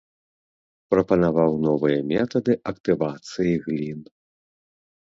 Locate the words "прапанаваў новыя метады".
0.93-2.53